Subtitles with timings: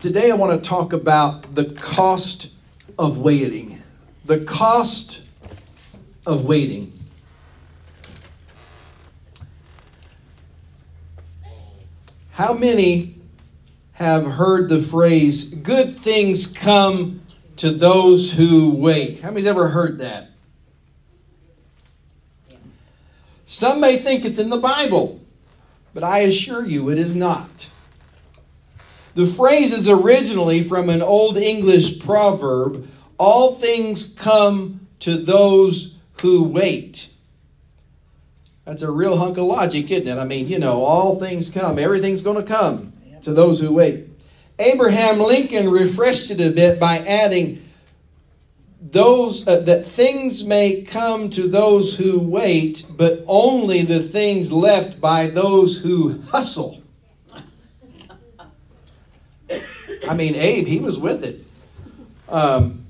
[0.00, 2.50] Today I want to talk about the cost
[2.98, 3.82] of waiting.
[4.24, 5.20] The cost
[6.24, 6.90] of waiting.
[12.30, 13.16] How many
[13.92, 17.20] have heard the phrase, good things come
[17.56, 19.20] to those who wait?
[19.20, 20.30] How many's ever heard that?
[23.44, 25.20] Some may think it's in the Bible,
[25.92, 27.68] but I assure you it is not.
[29.14, 36.42] The phrase is originally from an Old English proverb all things come to those who
[36.42, 37.08] wait.
[38.64, 40.18] That's a real hunk of logic, isn't it?
[40.18, 44.08] I mean, you know, all things come, everything's going to come to those who wait.
[44.58, 47.68] Abraham Lincoln refreshed it a bit by adding
[48.80, 55.00] those uh, that things may come to those who wait, but only the things left
[55.00, 56.79] by those who hustle.
[60.10, 61.44] I mean, Abe, he was with it.
[62.28, 62.84] Um,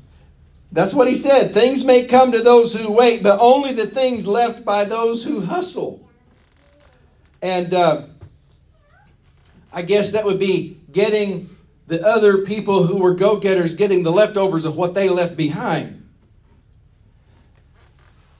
[0.73, 1.53] that's what he said.
[1.53, 5.42] Things may come to those who wait, but only the things left by those who
[5.42, 6.08] hustle.
[7.42, 8.05] And uh,
[9.70, 11.50] I guess that would be getting
[11.89, 16.08] the other people who were go getters, getting the leftovers of what they left behind.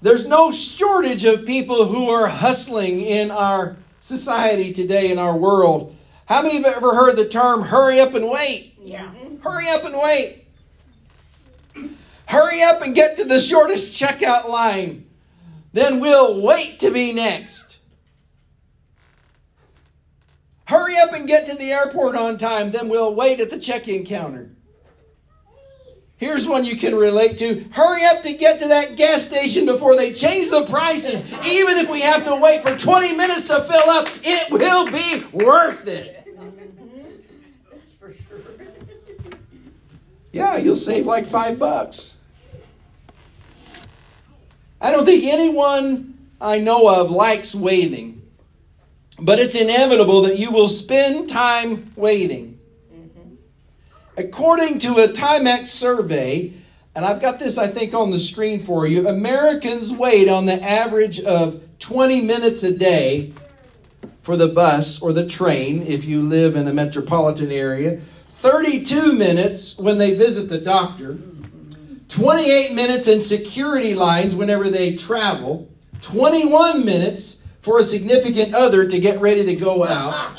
[0.01, 5.95] There's no shortage of people who are hustling in our society today, in our world.
[6.31, 8.79] How many of you have ever heard the term hurry up and wait?
[8.81, 9.13] Yeah.
[9.43, 10.47] Hurry up and wait.
[12.27, 15.07] Hurry up and get to the shortest checkout line.
[15.73, 17.81] Then we'll wait to be next.
[20.67, 22.71] Hurry up and get to the airport on time.
[22.71, 24.53] Then we'll wait at the check in counter.
[26.17, 27.65] Here's one you can relate to.
[27.73, 31.23] Hurry up to get to that gas station before they change the prices.
[31.45, 35.25] Even if we have to wait for 20 minutes to fill up, it will be
[35.45, 36.20] worth it.
[40.33, 42.23] Yeah, you'll save like five bucks.
[44.81, 48.23] I don't think anyone I know of likes waiting,
[49.19, 52.59] but it's inevitable that you will spend time waiting.
[54.17, 56.53] According to a Timex survey,
[56.95, 60.63] and I've got this, I think, on the screen for you, Americans wait on the
[60.63, 63.33] average of 20 minutes a day
[64.23, 68.01] for the bus or the train if you live in a metropolitan area,
[68.41, 71.19] 32 minutes when they visit the doctor,
[72.09, 75.69] 28 minutes in security lines whenever they travel,
[76.01, 80.15] 21 minutes for a significant other to get ready to go out.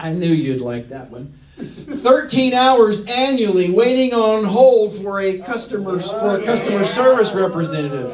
[0.00, 1.38] I knew you'd like that one.
[1.56, 8.12] 13 hours annually waiting on hold for a customer for a customer service representative.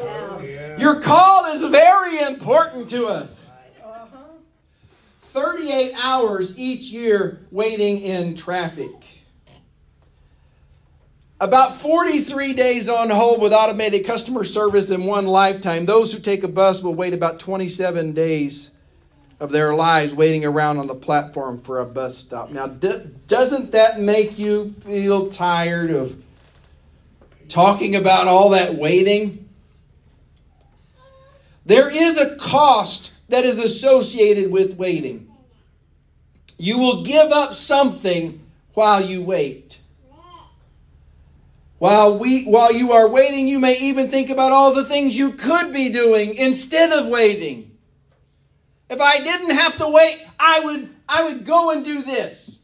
[0.79, 3.46] Your call is very important to us.
[5.37, 8.89] 38 hours each year waiting in traffic.
[11.39, 15.85] About 43 days on hold with automated customer service in one lifetime.
[15.85, 18.71] Those who take a bus will wait about 27 days
[19.39, 22.49] of their lives waiting around on the platform for a bus stop.
[22.49, 26.19] Now, doesn't that make you feel tired of
[27.47, 29.47] talking about all that waiting?
[31.63, 35.26] There is a cost that is associated with waiting.
[36.57, 38.41] You will give up something
[38.73, 39.79] while you wait.
[41.79, 45.33] While we while you are waiting, you may even think about all the things you
[45.33, 47.77] could be doing instead of waiting.
[48.89, 52.59] If I didn't have to wait, I would I would go and do this.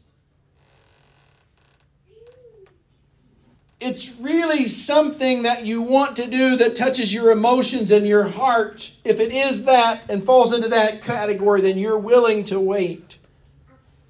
[3.78, 8.92] It's really something that you want to do that touches your emotions and your heart.
[9.04, 13.18] If it is that and falls into that category, then you're willing to wait.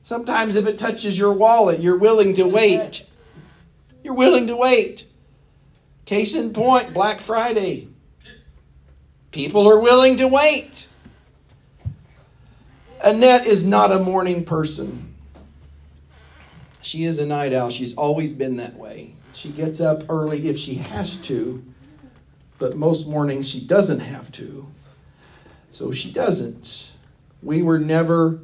[0.05, 3.07] Sometimes if it touches your wallet, you're willing to wait.
[4.05, 5.07] You're willing to wait.
[6.05, 7.89] Case in point, Black Friday.
[9.31, 10.87] People are willing to wait.
[13.03, 15.15] Annette is not a morning person.
[16.83, 17.71] She is a night owl.
[17.71, 19.15] She's always been that way.
[19.33, 21.65] She gets up early if she has to,
[22.59, 24.69] but most mornings she doesn't have to.
[25.71, 26.91] So she doesn't.
[27.43, 28.41] We were never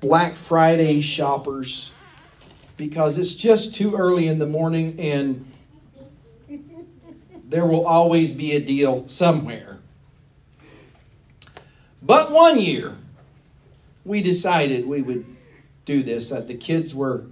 [0.00, 1.90] Black Friday shoppers
[2.76, 5.50] because it's just too early in the morning and
[7.44, 9.78] there will always be a deal somewhere.
[12.02, 12.96] But one year,
[14.04, 15.24] we decided we would
[15.84, 16.30] do this.
[16.30, 17.24] That the kids were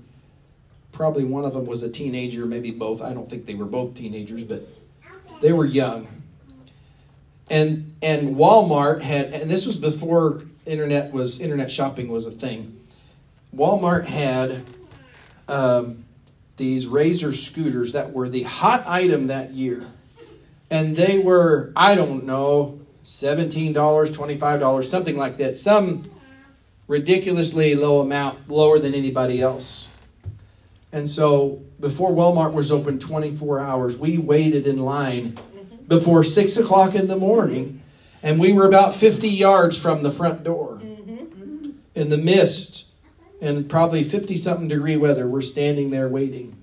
[0.93, 3.03] probably one of them was a teenager, maybe both.
[3.03, 4.67] I don't think they were both teenagers, but
[5.41, 6.09] they were young.
[7.51, 12.81] And and Walmart had, and this was before internet was internet shopping was a thing.
[13.55, 14.65] Walmart had
[15.49, 16.05] um,
[16.57, 19.85] these Razor scooters that were the hot item that year.
[20.71, 25.57] And they were, I don't know, $17, $25, something like that.
[25.57, 26.11] Some
[26.89, 29.89] ridiculously low amount, lower than anybody else.
[30.93, 35.39] And so before Walmart was open 24 hours, we waited in line
[35.89, 37.83] before 6 o'clock in the morning,
[38.25, 40.81] and we were about 50 yards from the front door.
[40.83, 41.71] Mm-hmm.
[41.95, 42.87] In the mist
[43.41, 46.57] and probably 50 something degree weather, we're standing there waiting.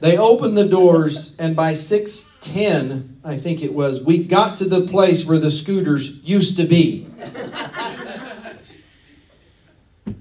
[0.00, 4.82] They opened the doors, and by 6:10, I think it was, we got to the
[4.82, 7.08] place where the scooters used to be.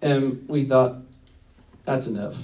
[0.00, 0.98] and we thought,
[1.84, 2.36] that's enough.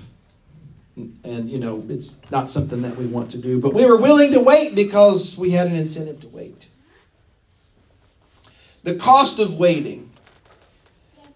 [0.97, 3.61] And, you know, it's not something that we want to do.
[3.61, 6.69] But we were willing to wait because we had an incentive to wait.
[8.83, 10.11] The cost of waiting.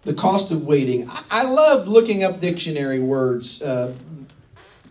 [0.04, 1.10] The cost of waiting.
[1.30, 3.92] I, love looking up dictionary words uh,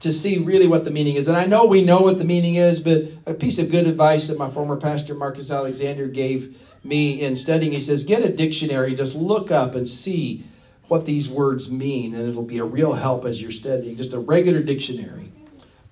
[0.01, 1.27] to see really what the meaning is.
[1.27, 4.27] And I know we know what the meaning is, but a piece of good advice
[4.27, 8.93] that my former pastor, Marcus Alexander, gave me in studying, he says, get a dictionary,
[8.93, 10.43] just look up and see
[10.89, 13.95] what these words mean, and it'll be a real help as you're studying.
[13.95, 15.31] Just a regular dictionary.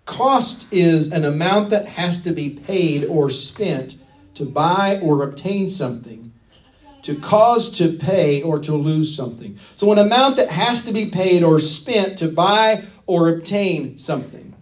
[0.06, 3.98] Cost is an amount that has to be paid or spent
[4.34, 6.34] to buy or obtain something,
[7.02, 9.60] to cause to pay or to lose something.
[9.76, 14.56] So, an amount that has to be paid or spent to buy or obtain something.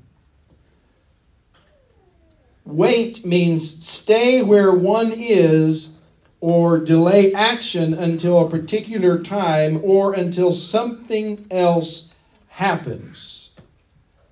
[2.65, 5.94] Wait means stay where one is
[6.41, 12.13] or delay action until a particular time or until something else
[12.49, 13.49] happens.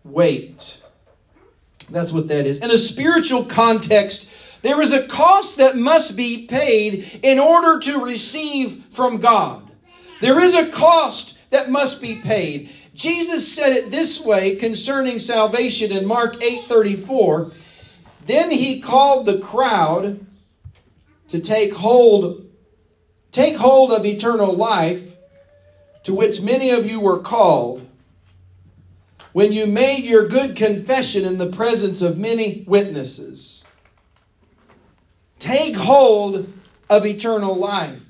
[0.03, 0.81] Wait.
[1.89, 2.59] That's what that is.
[2.59, 4.29] In a spiritual context,
[4.61, 9.69] there is a cost that must be paid in order to receive from God.
[10.21, 12.69] There is a cost that must be paid.
[12.95, 17.51] Jesus said it this way concerning salvation in Mark 8:34.
[18.25, 20.25] Then he called the crowd
[21.33, 22.47] to take hold
[23.31, 25.01] take hold of eternal life
[26.03, 27.89] to which many of you were called
[29.31, 33.65] when you made your good confession in the presence of many witnesses.
[35.39, 36.53] Take hold
[36.87, 38.05] of eternal life.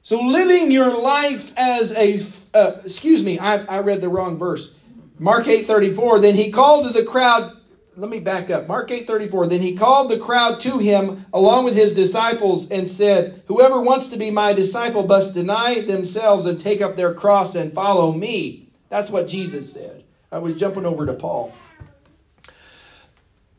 [0.00, 2.18] So living your life as a
[2.54, 4.74] uh, excuse me I, I read the wrong verse.
[5.18, 7.57] Mark 8 34 then he called to the crowd
[7.98, 8.68] let me back up.
[8.68, 9.48] Mark 8:34.
[9.48, 14.06] Then he called the crowd to him along with his disciples and said, "Whoever wants
[14.10, 18.68] to be my disciple must deny themselves and take up their cross and follow me."
[18.88, 20.04] That's what Jesus said.
[20.30, 21.52] I was jumping over to Paul.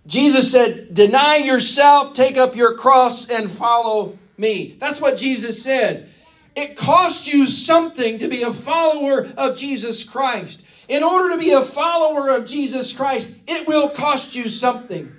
[0.08, 6.08] Jesus said, "Deny yourself, take up your cross and follow me." That's what Jesus said.
[6.56, 10.62] It costs you something to be a follower of Jesus Christ.
[10.90, 15.14] In order to be a follower of Jesus Christ, it will cost you something.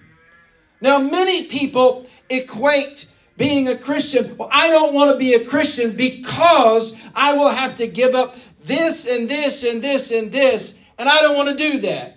[0.80, 3.06] Now, many people equate
[3.36, 4.36] being a Christian.
[4.36, 8.36] Well, I don't want to be a Christian because I will have to give up
[8.64, 12.16] this and this and this and this, and I don't want to do that.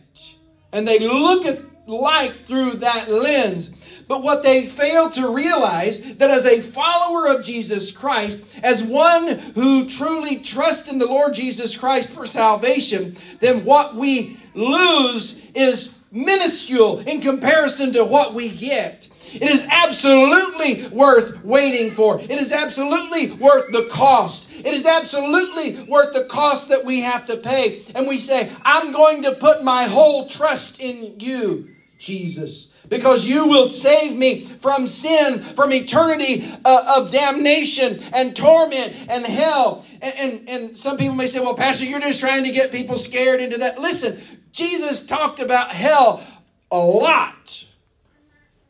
[0.71, 3.69] And they look at life through that lens.
[4.07, 9.27] But what they fail to realize that as a follower of Jesus Christ, as one
[9.55, 16.03] who truly trusts in the Lord Jesus Christ for salvation, then what we lose is
[16.11, 19.09] minuscule in comparison to what we get.
[19.33, 22.19] It is absolutely worth waiting for.
[22.19, 24.51] It is absolutely worth the cost.
[24.53, 27.81] It is absolutely worth the cost that we have to pay.
[27.95, 33.47] And we say, I'm going to put my whole trust in you, Jesus because you
[33.47, 39.83] will save me from sin, from eternity uh, of damnation and torment and hell.
[39.99, 42.97] And, and, and some people may say, well, Pastor, you're just trying to get people
[42.97, 43.79] scared into that.
[43.79, 44.21] Listen,
[44.51, 46.23] Jesus talked about hell
[46.71, 47.65] a lot.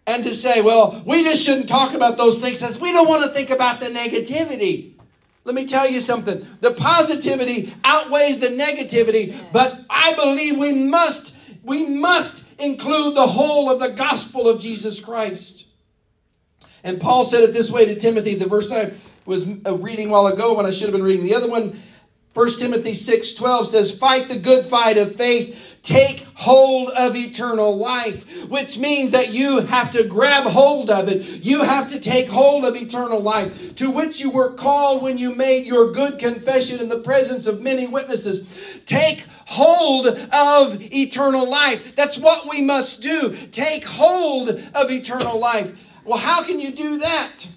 [0.07, 3.23] And to say, well, we just shouldn't talk about those things because we don't want
[3.23, 4.93] to think about the negativity.
[5.43, 6.47] Let me tell you something.
[6.61, 13.69] The positivity outweighs the negativity, but I believe we must, we must include the whole
[13.69, 15.65] of the gospel of Jesus Christ.
[16.83, 18.91] And Paul said it this way to Timothy, the verse I
[19.25, 21.81] was uh, reading while ago when I should have been reading the other one.
[22.33, 27.77] 1 Timothy 6 12 says, Fight the good fight of faith take hold of eternal
[27.77, 31.43] life, which means that you have to grab hold of it.
[31.43, 35.35] You have to take hold of eternal life, to which you were called when you
[35.35, 38.79] made your good confession in the presence of many witnesses.
[38.85, 41.95] Take hold of eternal life.
[41.95, 43.35] That's what we must do.
[43.51, 45.77] Take hold of eternal life.
[46.05, 47.47] Well, how can you do that?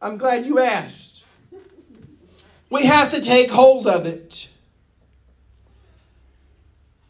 [0.00, 1.24] I'm glad you asked.
[2.70, 4.48] We have to take hold of it.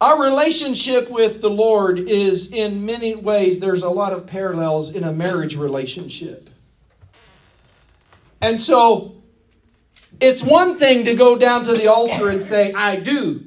[0.00, 5.02] Our relationship with the Lord is in many ways, there's a lot of parallels in
[5.02, 6.50] a marriage relationship.
[8.40, 9.16] And so,
[10.20, 13.44] it's one thing to go down to the altar and say, I do.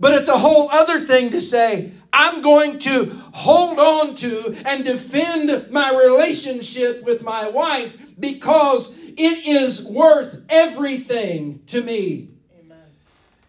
[0.00, 4.84] But it's a whole other thing to say, I'm going to hold on to and
[4.84, 12.31] defend my relationship with my wife because it is worth everything to me.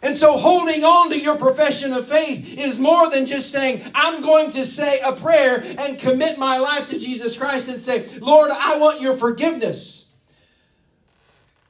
[0.04, 4.22] And so holding on to your profession of faith is more than just saying, I'm
[4.22, 8.52] going to say a prayer and commit my life to Jesus Christ and say, Lord,
[8.52, 10.04] I want your forgiveness.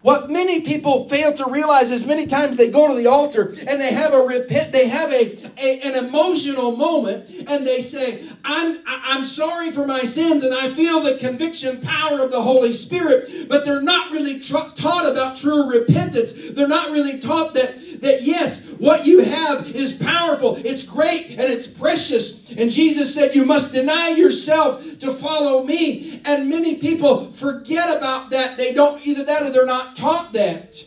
[0.02, 3.80] What many people fail to realize is many times they go to the altar and
[3.80, 8.80] they have a repent, they have a, a an emotional moment and they say, I'm,
[8.86, 13.48] I'm sorry for my sins and I feel the conviction power of the Holy Spirit,
[13.48, 16.34] but they're not really tra- taught about true repentance.
[16.34, 17.74] They're not really taught that
[18.04, 22.52] that yes, what you have is powerful, it's great, and it's precious.
[22.52, 26.22] And Jesus said, You must deny yourself to follow me.
[26.26, 28.58] And many people forget about that.
[28.58, 30.86] They don't, either that or they're not taught that.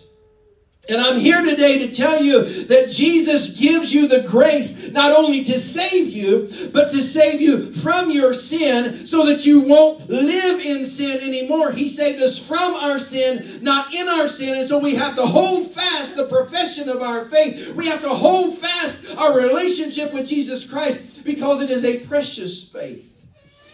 [0.88, 5.42] And I'm here today to tell you that Jesus gives you the grace not only
[5.42, 10.60] to save you, but to save you from your sin so that you won't live
[10.64, 11.72] in sin anymore.
[11.72, 14.56] He saved us from our sin, not in our sin.
[14.56, 17.74] And so we have to hold fast the profession of our faith.
[17.74, 22.62] We have to hold fast our relationship with Jesus Christ because it is a precious
[22.62, 23.12] faith.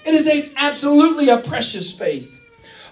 [0.06, 2.30] It is a, absolutely a precious faith.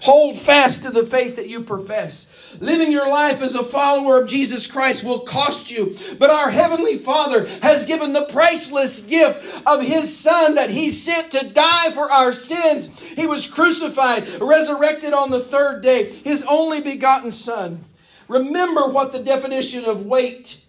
[0.03, 2.30] Hold fast to the faith that you profess.
[2.59, 5.95] Living your life as a follower of Jesus Christ will cost you.
[6.19, 11.31] But our Heavenly Father has given the priceless gift of His Son that He sent
[11.31, 12.99] to die for our sins.
[12.99, 17.85] He was crucified, resurrected on the third day, His only begotten Son.
[18.27, 20.61] Remember what the definition of wait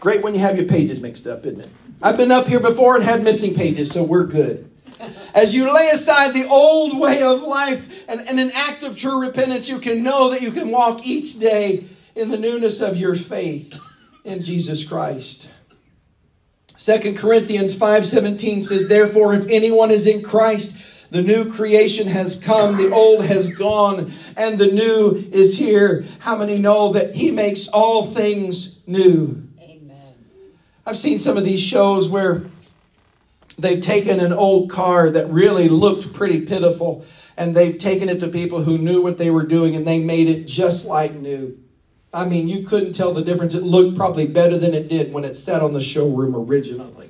[0.00, 1.70] Great when you have your pages mixed up, isn't it?
[2.00, 4.70] I've been up here before and had missing pages, so we're good.
[5.34, 9.20] As you lay aside the old way of life and, and an act of true
[9.20, 13.14] repentance, you can know that you can walk each day in the newness of your
[13.14, 13.72] faith
[14.24, 15.48] in Jesus Christ.
[16.76, 20.76] 2 Corinthians 5:17 says, Therefore, if anyone is in Christ,
[21.10, 26.04] the new creation has come, the old has gone, and the new is here.
[26.20, 29.42] How many know that He makes all things new?
[29.60, 30.14] Amen.
[30.86, 32.44] I've seen some of these shows where
[33.58, 37.04] they've taken an old car that really looked pretty pitiful
[37.36, 40.28] and they've taken it to people who knew what they were doing and they made
[40.28, 41.58] it just like new.
[42.12, 43.54] I mean, you couldn't tell the difference.
[43.54, 47.07] It looked probably better than it did when it sat on the showroom originally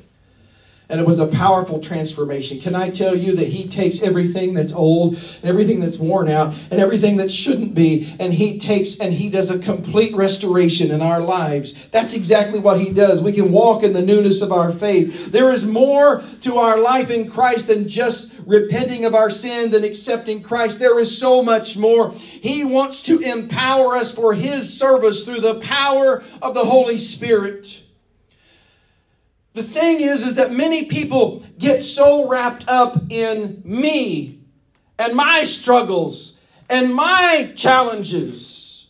[0.88, 2.60] and it was a powerful transformation.
[2.60, 6.54] Can I tell you that He takes everything that's old and everything that's worn out
[6.70, 11.02] and everything that shouldn't be, and He takes and He does a complete restoration in
[11.02, 11.74] our lives?
[11.88, 13.20] That's exactly what He does.
[13.20, 15.30] We can walk in the newness of our faith.
[15.30, 19.84] There is more to our life in Christ than just repenting of our sins and
[19.84, 20.78] accepting Christ.
[20.78, 22.12] There is so much more.
[22.12, 27.82] He wants to empower us for His service through the power of the Holy Spirit.
[29.58, 34.38] The thing is, is that many people get so wrapped up in me
[34.96, 36.34] and my struggles
[36.70, 38.86] and my challenges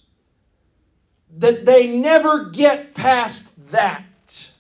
[1.39, 4.51] that they never get past that.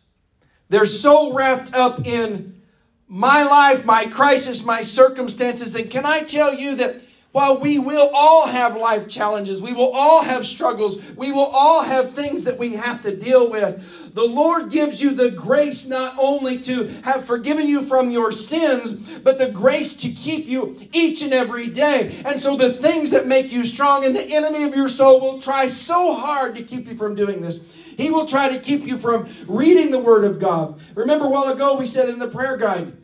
[0.70, 2.62] They're so wrapped up in
[3.06, 5.76] my life, my crisis, my circumstances.
[5.76, 9.92] And can I tell you that while we will all have life challenges, we will
[9.94, 14.24] all have struggles, we will all have things that we have to deal with, the
[14.24, 19.38] Lord gives you the grace not only to have forgiven you from your sins, but
[19.38, 22.20] the grace to keep you each and every day.
[22.24, 25.40] And so the things that make you strong and the enemy of your soul will
[25.40, 27.60] try so hard to keep you from doing this.
[27.96, 30.80] He will try to keep you from reading the Word of God.
[30.94, 32.96] Remember, a while ago we said in the prayer guide,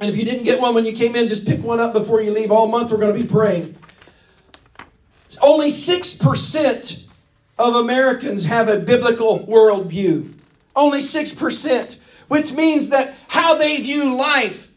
[0.00, 2.20] and if you didn't get one when you came in, just pick one up before
[2.20, 2.50] you leave.
[2.50, 3.76] All month we're going to be praying.
[5.40, 7.06] Only 6%
[7.58, 10.34] of Americans have a biblical worldview.
[10.74, 14.68] Only 6%, which means that how they view life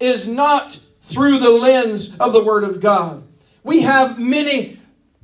[0.00, 3.22] is not through the lens of the Word of God.
[3.62, 4.78] We have many,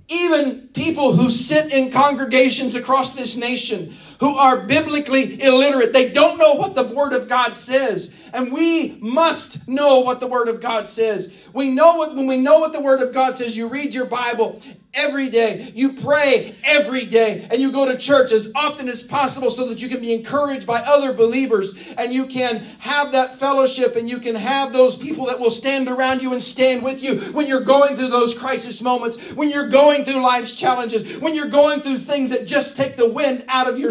[0.09, 5.93] even people who sit in congregations across this nation who are biblically illiterate.
[5.93, 8.13] They don't know what the Word of God says.
[8.33, 11.33] And we must know what the Word of God says.
[11.53, 14.07] We know what, when we know what the Word of God says, you read your
[14.07, 14.61] Bible
[14.95, 15.73] every day.
[15.75, 19.83] You pray every day and you go to church as often as possible so that
[19.83, 24.19] you can be encouraged by other believers and you can have that fellowship and you
[24.19, 27.61] can have those people that will stand around you and stand with you when you're
[27.61, 31.99] going through those crisis moments, when you're going through life's challenges, when you're going through
[31.99, 33.91] things that just take the wind out of your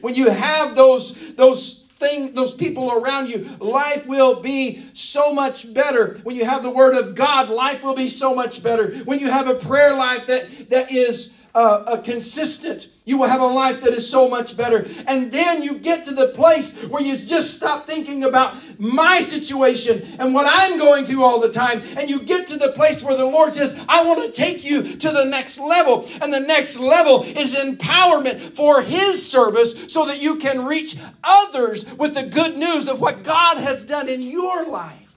[0.00, 5.72] When you have those, those thing, those people around you, life will be so much
[5.72, 6.20] better.
[6.22, 8.94] When you have the Word of God, life will be so much better.
[9.04, 13.40] When you have a prayer life that, that is uh, a consistent, you will have
[13.40, 14.86] a life that is so much better.
[15.06, 20.02] And then you get to the place where you just stop thinking about my situation
[20.18, 21.82] and what I'm going through all the time.
[21.96, 24.96] And you get to the place where the Lord says, I want to take you
[24.96, 26.08] to the next level.
[26.20, 31.84] And the next level is empowerment for His service so that you can reach others
[31.96, 35.16] with the good news of what God has done in your life.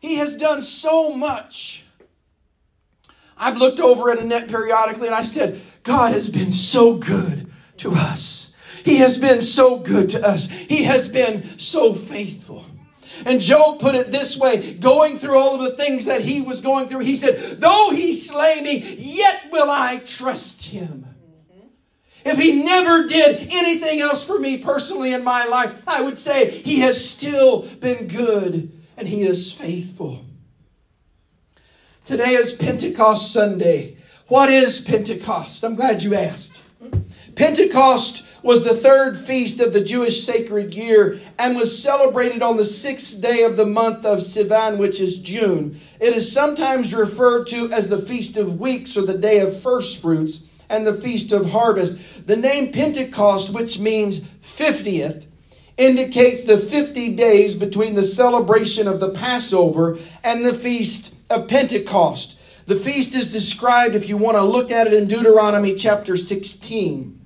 [0.00, 1.84] He has done so much.
[3.38, 7.92] I've looked over at Annette periodically and I said, God has been so good to
[7.92, 8.56] us.
[8.84, 10.48] He has been so good to us.
[10.48, 12.64] He has been so faithful.
[13.24, 16.60] And Job put it this way, going through all of the things that he was
[16.60, 21.06] going through, he said, Though he slay me, yet will I trust him.
[22.24, 26.50] If he never did anything else for me personally in my life, I would say
[26.50, 30.24] he has still been good and he is faithful.
[32.04, 33.96] Today is Pentecost Sunday.
[34.28, 35.64] What is Pentecost?
[35.64, 36.51] I'm glad you asked.
[37.34, 42.64] Pentecost was the third feast of the Jewish sacred year and was celebrated on the
[42.64, 45.80] sixth day of the month of Sivan, which is June.
[46.00, 50.02] It is sometimes referred to as the Feast of Weeks or the Day of First
[50.02, 52.26] Fruits and the Feast of Harvest.
[52.26, 55.26] The name Pentecost, which means 50th,
[55.76, 62.38] indicates the 50 days between the celebration of the Passover and the Feast of Pentecost.
[62.66, 67.21] The feast is described, if you want to look at it, in Deuteronomy chapter 16.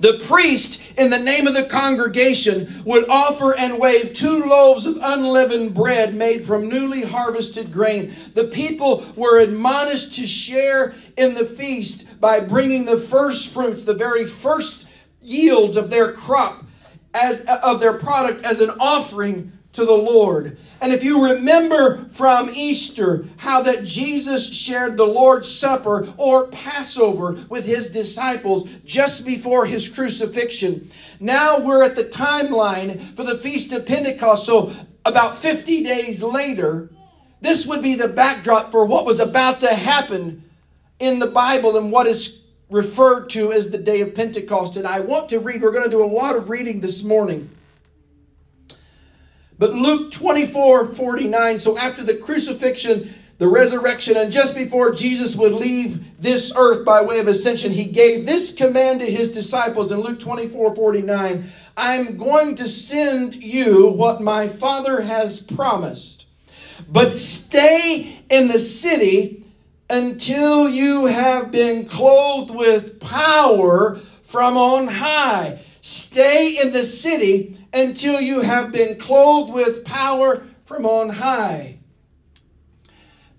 [0.00, 4.98] The priest, in the name of the congregation, would offer and wave two loaves of
[5.02, 8.14] unleavened bread made from newly harvested grain.
[8.34, 13.94] The people were admonished to share in the feast by bringing the first fruits, the
[13.94, 14.86] very first
[15.22, 16.64] yields of their crop,
[17.14, 20.56] as, of their product, as an offering to the Lord.
[20.80, 27.32] And if you remember from Easter how that Jesus shared the Lord's Supper or Passover
[27.48, 33.72] with his disciples just before his crucifixion, now we're at the timeline for the Feast
[33.72, 34.46] of Pentecost.
[34.46, 34.72] So
[35.04, 36.90] about 50 days later,
[37.40, 40.44] this would be the backdrop for what was about to happen
[41.00, 44.76] in the Bible and what is referred to as the day of Pentecost.
[44.76, 47.50] And I want to read, we're going to do a lot of reading this morning.
[49.58, 55.52] But Luke 24 49, so after the crucifixion, the resurrection, and just before Jesus would
[55.52, 60.00] leave this earth by way of ascension, he gave this command to his disciples in
[60.00, 66.28] Luke 24 49 I'm going to send you what my Father has promised,
[66.88, 69.44] but stay in the city
[69.90, 75.60] until you have been clothed with power from on high.
[75.82, 81.78] Stay in the city until you have been clothed with power from on high.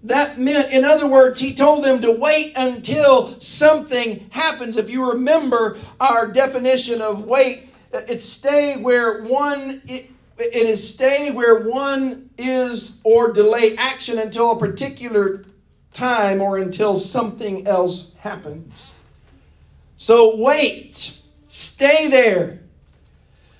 [0.03, 4.77] That meant, in other words, he told them to wait until something happens.
[4.77, 10.87] If you remember our definition of wait, uh, it's stay where one it, it is
[10.87, 15.45] stay where one is or delay action until a particular
[15.93, 18.91] time or until something else happens.
[19.97, 22.64] So wait, stay there.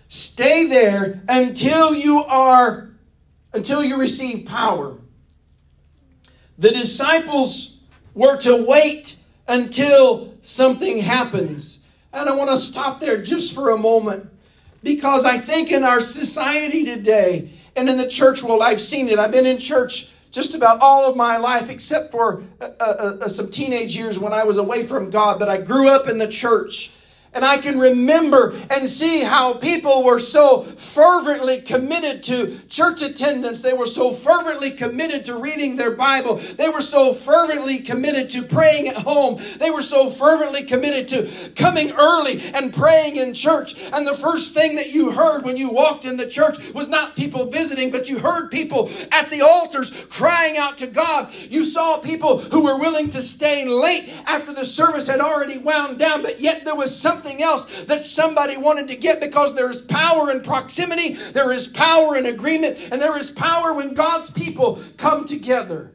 [0.07, 2.89] Stay there until you are
[3.53, 4.97] until you receive power.
[6.57, 7.79] The disciples
[8.13, 9.15] were to wait
[9.47, 11.79] until something happens.
[12.13, 14.29] And I want to stop there just for a moment
[14.83, 19.19] because I think in our society today and in the church world, I've seen it.
[19.19, 23.27] I've been in church just about all of my life, except for uh, uh, uh
[23.27, 25.39] some teenage years when I was away from God.
[25.39, 26.91] But I grew up in the church.
[27.35, 33.61] And I can remember and see how people were so fervently committed to church attendance.
[33.61, 36.37] They were so fervently committed to reading their Bible.
[36.37, 39.41] They were so fervently committed to praying at home.
[39.59, 43.75] They were so fervently committed to coming early and praying in church.
[43.91, 47.17] And the first thing that you heard when you walked in the church was not
[47.17, 51.33] people visiting, but you heard people at the altars crying out to God.
[51.49, 55.99] You saw people who were willing to stay late after the service had already wound
[55.99, 59.69] down, but yet there was something something else that somebody wanted to get because there
[59.69, 64.29] is power in proximity, there is power in agreement, and there is power when God's
[64.29, 65.91] people come together.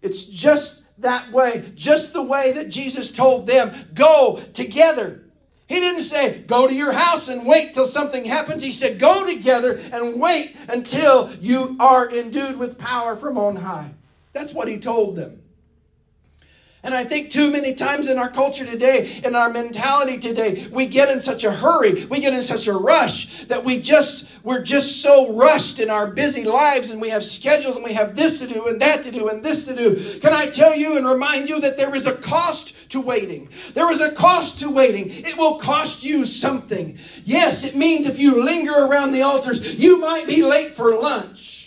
[0.00, 5.20] It's just that way, just the way that Jesus told them go together.
[5.68, 8.62] He didn't say, go to your house and wait till something happens.
[8.62, 13.94] He said, go together and wait until you are endued with power from on high.
[14.32, 15.41] That's what he told them.
[16.84, 20.86] And I think too many times in our culture today, in our mentality today, we
[20.86, 24.62] get in such a hurry, we get in such a rush that we just, we're
[24.62, 28.40] just so rushed in our busy lives and we have schedules and we have this
[28.40, 30.18] to do and that to do and this to do.
[30.18, 33.48] Can I tell you and remind you that there is a cost to waiting?
[33.74, 35.06] There is a cost to waiting.
[35.08, 36.98] It will cost you something.
[37.24, 41.61] Yes, it means if you linger around the altars, you might be late for lunch.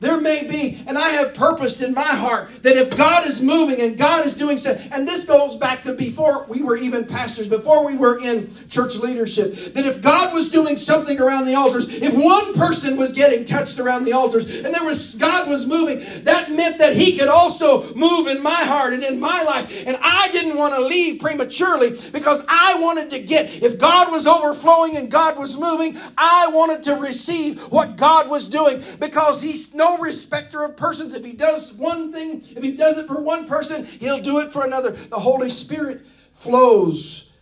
[0.00, 3.80] There may be, and I have purposed in my heart that if God is moving
[3.80, 7.48] and God is doing so, and this goes back to before we were even pastors,
[7.48, 11.88] before we were in church leadership, that if God was doing something around the altars,
[11.88, 15.98] if one person was getting touched around the altars, and there was God was moving,
[16.22, 19.84] that meant that He could also move in my heart and in my life.
[19.84, 24.28] And I didn't want to leave prematurely because I wanted to get, if God was
[24.28, 29.74] overflowing and God was moving, I wanted to receive what God was doing because He's
[29.74, 31.14] no no respecter of persons.
[31.14, 34.52] If he does one thing, if he does it for one person, he'll do it
[34.52, 34.90] for another.
[34.90, 37.32] The Holy Spirit flows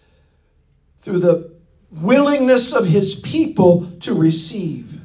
[1.00, 1.56] through the
[1.90, 5.00] willingness of his people to receive.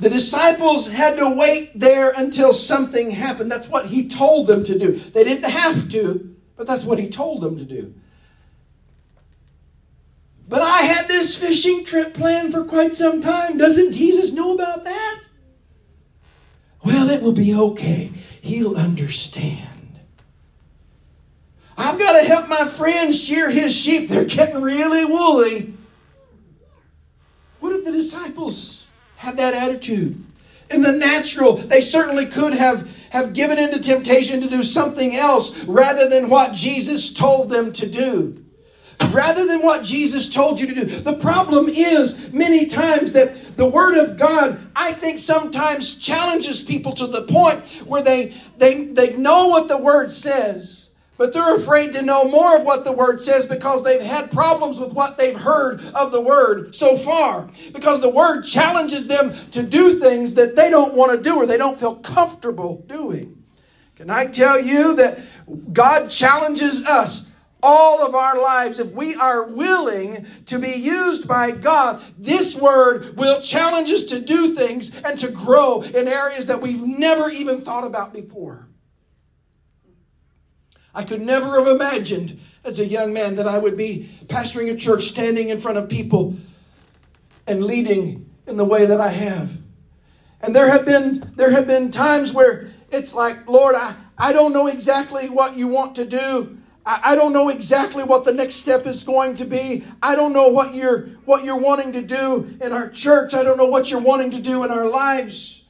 [0.00, 3.50] The disciples had to wait there until something happened.
[3.50, 4.92] That's what he told them to do.
[4.92, 7.94] They didn't have to, but that's what he told them to do.
[10.48, 13.56] But I had this fishing trip planned for quite some time.
[13.56, 15.20] Doesn't Jesus know about that?
[16.84, 18.12] Well, it will be okay.
[18.42, 20.00] He'll understand.
[21.76, 24.08] I've got to help my friend shear his sheep.
[24.08, 25.74] They're getting really woolly.
[27.60, 30.22] What if the disciples had that attitude?
[30.70, 35.64] In the natural, they certainly could have, have given into temptation to do something else
[35.64, 38.44] rather than what Jesus told them to do
[39.10, 40.84] rather than what Jesus told you to do.
[40.84, 46.92] The problem is many times that the Word of God, I think, sometimes challenges people
[46.94, 51.92] to the point where they, they, they know what the Word says, but they're afraid
[51.92, 55.38] to know more of what the Word says because they've had problems with what they've
[55.38, 57.48] heard of the Word so far.
[57.72, 61.46] Because the Word challenges them to do things that they don't want to do or
[61.46, 63.44] they don't feel comfortable doing.
[63.94, 65.20] Can I tell you that
[65.72, 67.30] God challenges us
[67.64, 73.16] all of our lives, if we are willing to be used by God, this word
[73.16, 77.62] will challenge us to do things and to grow in areas that we've never even
[77.62, 78.68] thought about before.
[80.94, 84.76] I could never have imagined as a young man that I would be pastoring a
[84.76, 86.36] church, standing in front of people
[87.46, 89.56] and leading in the way that I have.
[90.42, 94.52] And there have been there have been times where it's like, Lord, I, I don't
[94.52, 96.58] know exactly what you want to do.
[96.86, 99.84] I don't know exactly what the next step is going to be.
[100.02, 103.32] I don't know what you're what you're wanting to do in our church.
[103.32, 105.64] I don't know what you're wanting to do in our lives.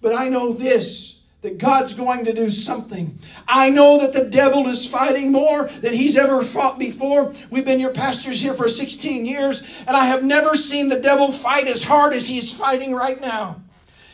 [0.00, 3.18] But I know this that God's going to do something.
[3.48, 7.32] I know that the devil is fighting more than he's ever fought before.
[7.50, 11.32] We've been your pastors here for 16 years, and I have never seen the devil
[11.32, 13.62] fight as hard as he is fighting right now.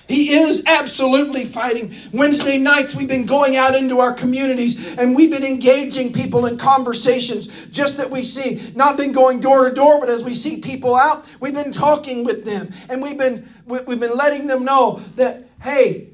[0.08, 1.94] He is absolutely fighting.
[2.12, 6.56] Wednesday nights, we've been going out into our communities and we've been engaging people in
[6.56, 8.72] conversations just that we see.
[8.76, 12.24] Not been going door to door, but as we see people out, we've been talking
[12.24, 16.10] with them and we've been, we've been letting them know that, hey,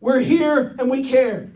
[0.00, 1.50] we're here and we care.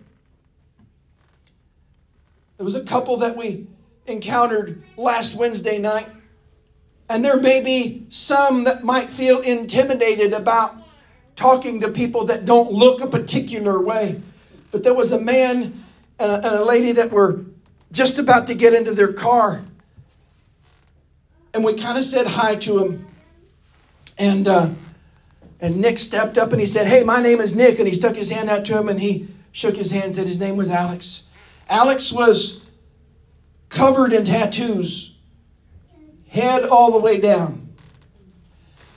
[2.58, 3.68] There was a couple that we
[4.06, 6.08] encountered last Wednesday night,
[7.08, 10.76] and there may be some that might feel intimidated about
[11.38, 14.20] talking to people that don't look a particular way.
[14.72, 15.84] But there was a man
[16.18, 17.44] and a, and a lady that were
[17.92, 19.64] just about to get into their car.
[21.54, 23.06] And we kind of said hi to him.
[24.18, 24.70] And, uh,
[25.60, 27.78] and Nick stepped up and he said, Hey, my name is Nick.
[27.78, 30.26] And he stuck his hand out to him and he shook his hand and said
[30.26, 31.28] his name was Alex.
[31.68, 32.68] Alex was
[33.68, 35.16] covered in tattoos,
[36.28, 37.68] head all the way down.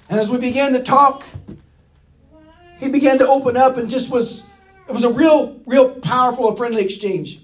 [0.09, 1.23] And as we began to talk,
[2.81, 4.49] he began to open up and just was,
[4.89, 7.39] it was a real, real powerful, and friendly exchange.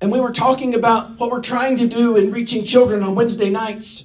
[0.00, 3.50] And we were talking about what we're trying to do in reaching children on Wednesday
[3.50, 4.04] nights,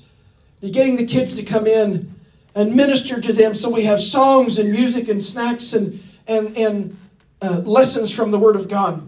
[0.62, 2.16] getting the kids to come in
[2.56, 3.54] and minister to them.
[3.54, 6.98] So we have songs and music and snacks and, and, and
[7.44, 9.08] uh, lessons from the Word of God.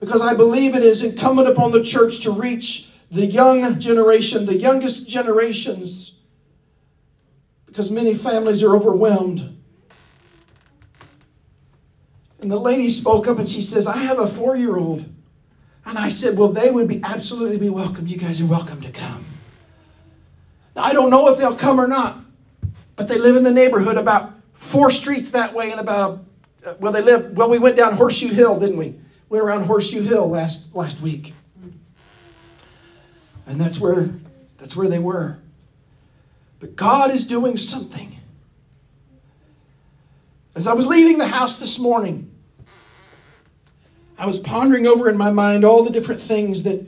[0.00, 4.58] because I believe it is incumbent upon the church to reach the young generation, the
[4.58, 6.13] youngest generations,
[7.74, 9.52] because many families are overwhelmed.
[12.40, 15.04] And the lady spoke up and she says, I have a four year old.
[15.84, 18.06] And I said, Well, they would be absolutely be welcome.
[18.06, 19.24] You guys are welcome to come.
[20.76, 22.20] Now, I don't know if they'll come or not,
[22.94, 26.24] but they live in the neighborhood about four streets that way and about,
[26.64, 28.94] uh, well, they live, well, we went down Horseshoe Hill, didn't we?
[29.28, 31.34] Went around Horseshoe Hill last, last week.
[33.48, 34.10] And that's where,
[34.58, 35.40] that's where they were.
[36.60, 38.16] But God is doing something.
[40.54, 42.30] As I was leaving the house this morning,
[44.16, 46.86] I was pondering over in my mind all the different things that,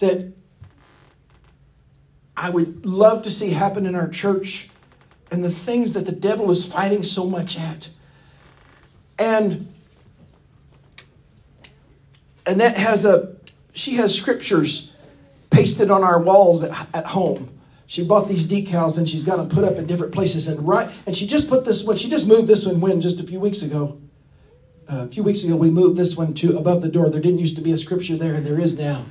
[0.00, 0.32] that
[2.36, 4.68] I would love to see happen in our church
[5.30, 7.88] and the things that the devil is fighting so much at.
[9.18, 9.72] And
[12.46, 13.34] Annette has a
[13.72, 14.92] she has scriptures
[15.50, 17.55] pasted on our walls at, at home.
[17.86, 20.48] She bought these decals and she's got them put up in different places.
[20.48, 21.96] And right, and she just put this one.
[21.96, 24.00] She just moved this one when just a few weeks ago.
[24.88, 27.10] Uh, a few weeks ago, we moved this one to above the door.
[27.10, 29.04] There didn't used to be a scripture there, and there is now.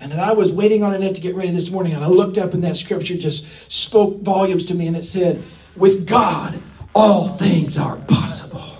[0.00, 2.54] And I was waiting on Annette to get ready this morning, and I looked up,
[2.54, 5.40] and that scripture just spoke volumes to me, and it said,
[5.76, 6.60] "With God,
[6.92, 8.78] all things are possible."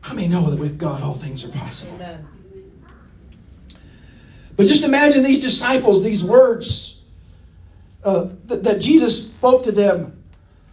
[0.00, 1.94] How many know that with God, all things are possible?
[1.94, 2.26] Amen.
[4.56, 6.99] But just imagine these disciples, these words
[8.04, 10.22] uh, that, that Jesus spoke to them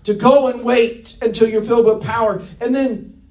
[0.04, 2.42] to go and wait until you're filled with power.
[2.62, 3.22] And then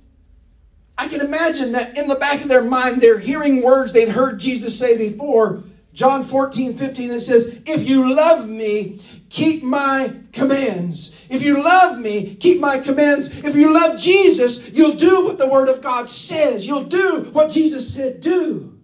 [0.99, 4.39] I can imagine that in the back of their mind, they're hearing words they'd heard
[4.39, 5.63] Jesus say before.
[5.93, 11.19] John 14, 15, it says, If you love me, keep my commands.
[11.31, 13.29] If you love me, keep my commands.
[13.43, 16.67] If you love Jesus, you'll do what the Word of God says.
[16.67, 18.76] You'll do what Jesus said do.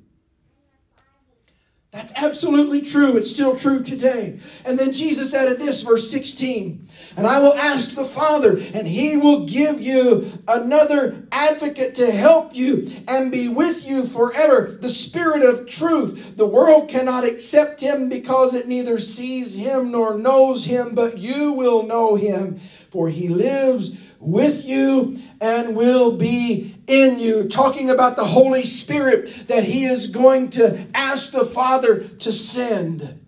[1.92, 3.18] That's absolutely true.
[3.18, 4.40] It's still true today.
[4.64, 6.88] And then Jesus added this, verse 16.
[7.18, 12.56] And I will ask the Father, and he will give you another advocate to help
[12.56, 14.78] you and be with you forever.
[14.80, 16.38] The Spirit of truth.
[16.38, 21.52] The world cannot accept him because it neither sees him nor knows him, but you
[21.52, 22.56] will know him,
[22.90, 27.48] for he lives with you and will be in you.
[27.48, 33.20] Talking about the Holy Spirit that He is going to ask the Father to send.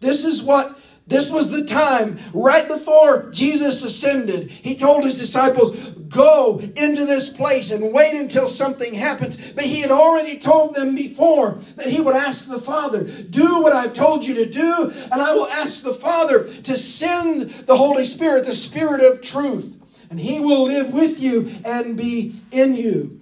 [0.00, 4.50] This is what this was the time right before Jesus ascended.
[4.50, 5.76] He told his disciples,
[6.08, 9.52] Go into this place and wait until something happens.
[9.52, 13.72] But he had already told them before that he would ask the Father, Do what
[13.72, 18.04] I've told you to do, and I will ask the Father to send the Holy
[18.04, 19.81] Spirit, the Spirit of truth
[20.12, 23.18] and he will live with you and be in you.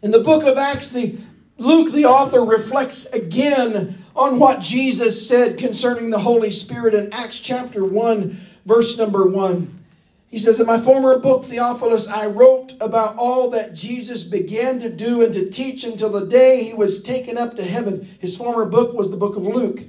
[0.00, 1.18] In the book of Acts, the
[1.58, 7.38] Luke, the author, reflects again on what Jesus said concerning the Holy Spirit in Acts
[7.40, 9.84] chapter 1, verse number 1.
[10.28, 14.88] He says, In my former book, Theophilus, I wrote about all that Jesus began to
[14.88, 18.08] do and to teach until the day he was taken up to heaven.
[18.18, 19.82] His former book was the book of Luke.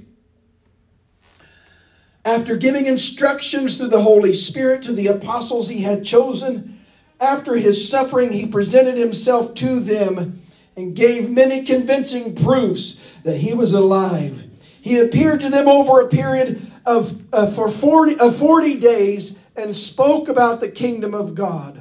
[2.26, 6.80] After giving instructions through the Holy Spirit to the apostles he had chosen,
[7.20, 10.42] after his suffering, he presented himself to them
[10.76, 14.42] and gave many convincing proofs that he was alive.
[14.80, 19.74] He appeared to them over a period of uh, for 40, of 40 days and
[19.74, 21.80] spoke about the kingdom of God.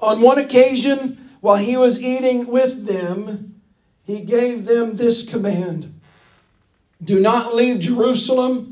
[0.00, 3.60] On one occasion, while he was eating with them,
[4.04, 5.94] he gave them this command
[7.00, 8.69] Do not leave Jerusalem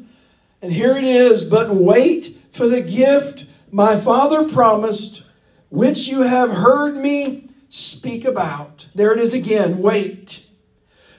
[0.60, 5.22] and here it is, but wait for the gift my Father promised,
[5.70, 8.88] which you have heard me speak about.
[8.94, 10.46] There it is again, wait.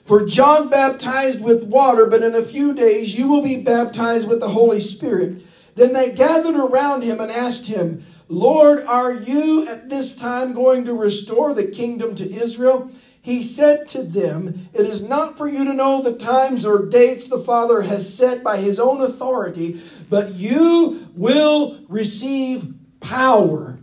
[0.05, 4.39] For John baptized with water, but in a few days you will be baptized with
[4.39, 5.43] the Holy Spirit.
[5.75, 10.85] Then they gathered around him and asked him, Lord, are you at this time going
[10.85, 12.91] to restore the kingdom to Israel?
[13.29, 17.27] He said to them, It is not for you to know the times or dates
[17.27, 23.77] the Father has set by his own authority, but you will receive power.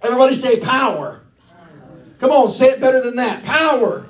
[0.00, 1.22] Everybody say power.
[2.20, 3.44] Come on, say it better than that.
[3.44, 4.06] Power.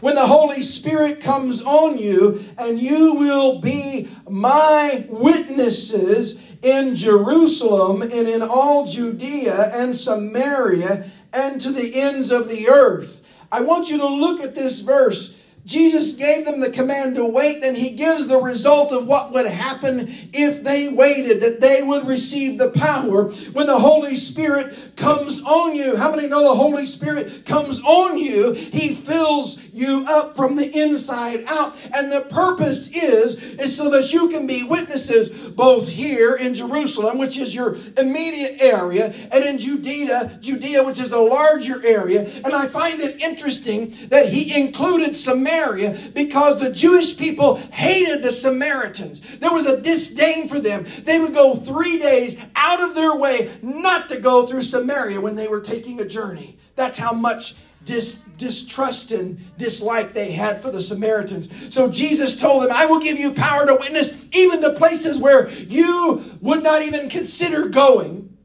[0.00, 8.02] When the Holy Spirit comes on you, and you will be my witnesses in Jerusalem
[8.02, 13.17] and in all Judea and Samaria and to the ends of the earth.
[13.50, 15.34] I want you to look at this verse
[15.64, 19.46] Jesus gave them the command to wait, and he gives the result of what would
[19.46, 25.42] happen if they waited, that they would receive the power when the Holy Spirit comes
[25.42, 25.96] on you.
[25.96, 28.52] How many know the Holy Spirit comes on you?
[28.52, 31.76] He fills you up from the inside out.
[31.94, 37.18] And the purpose is, is so that you can be witnesses both here in Jerusalem,
[37.18, 42.30] which is your immediate area, and in Judea, Judea, which is the larger area.
[42.44, 48.22] And I find it interesting that he included Samaria Samaria because the Jewish people hated
[48.22, 49.38] the Samaritans.
[49.38, 50.86] There was a disdain for them.
[51.04, 55.36] They would go three days out of their way not to go through Samaria when
[55.36, 56.58] they were taking a journey.
[56.76, 61.74] That's how much dis, distrust and dislike they had for the Samaritans.
[61.74, 65.48] So Jesus told them, I will give you power to witness even to places where
[65.50, 68.36] you would not even consider going,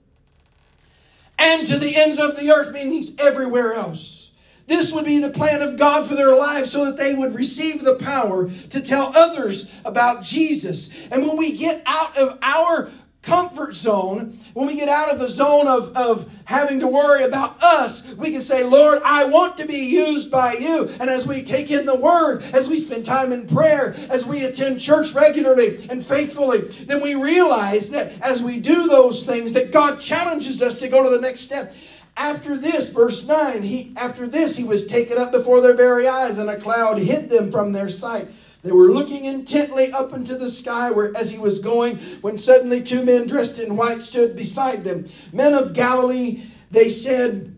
[1.38, 4.23] and to the ends of the earth, meaning everywhere else.
[4.68, 7.84] This would be the plan of God for their lives so that they would receive
[7.84, 10.90] the power to tell others about Jesus.
[11.12, 12.90] And when we get out of our
[13.24, 17.62] comfort zone, when we get out of the zone of, of having to worry about
[17.64, 20.90] us, we can say, Lord, I want to be used by you.
[21.00, 24.44] And as we take in the word, as we spend time in prayer, as we
[24.44, 29.72] attend church regularly and faithfully, then we realize that as we do those things, that
[29.72, 31.74] God challenges us to go to the next step.
[32.16, 36.38] After this, verse 9, he, after this he was taken up before their very eyes,
[36.38, 38.30] and a cloud hid them from their sight.
[38.64, 42.82] They were looking intently up into the sky where as he was going, when suddenly
[42.82, 45.10] two men dressed in white stood beside them.
[45.34, 47.54] Men of Galilee, they said,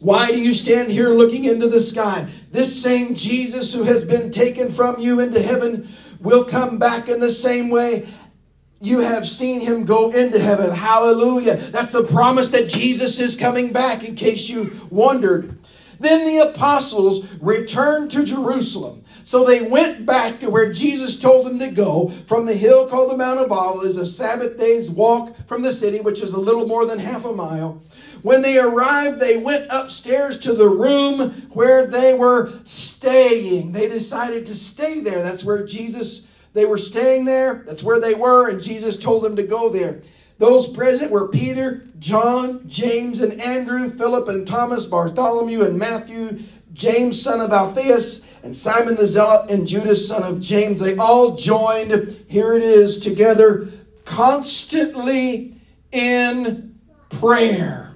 [0.00, 2.26] Why do you stand here looking into the sky?
[2.52, 5.88] This same Jesus who has been taken from you into heaven
[6.20, 8.08] will come back in the same way
[8.84, 10.70] you have seen him go into heaven.
[10.70, 11.56] Hallelujah.
[11.56, 15.58] That's the promise that Jesus is coming back, in case you wondered.
[15.98, 19.04] Then the apostles returned to Jerusalem.
[19.24, 23.10] So they went back to where Jesus told them to go from the hill called
[23.10, 26.66] the Mount of Olives, a Sabbath day's walk from the city, which is a little
[26.66, 27.80] more than half a mile.
[28.20, 33.72] When they arrived, they went upstairs to the room where they were staying.
[33.72, 35.22] They decided to stay there.
[35.22, 37.64] That's where Jesus they were staying there.
[37.66, 40.00] That's where they were, and Jesus told them to go there.
[40.38, 46.40] Those present were Peter, John, James, and Andrew, Philip and Thomas, Bartholomew and Matthew,
[46.72, 50.80] James, son of Alphaeus, and Simon the Zealot, and Judas, son of James.
[50.80, 53.68] They all joined, here it is, together,
[54.04, 55.54] constantly
[55.92, 56.78] in
[57.10, 57.94] prayer.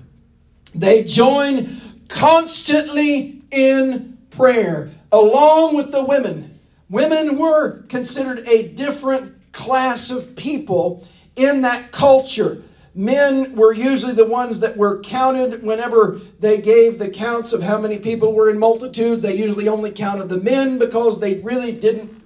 [0.74, 6.47] They join constantly in prayer, along with the women
[6.90, 12.62] Women were considered a different class of people in that culture.
[12.94, 17.78] Men were usually the ones that were counted whenever they gave the counts of how
[17.78, 19.22] many people were in multitudes.
[19.22, 22.24] They usually only counted the men because they really didn't,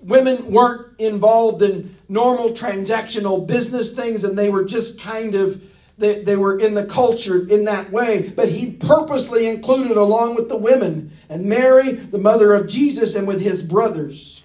[0.00, 5.62] women weren't involved in normal transactional business things and they were just kind of
[6.02, 10.48] they, they were in the culture in that way, but he purposely included along with
[10.48, 14.42] the women and Mary, the mother of Jesus, and with his brothers.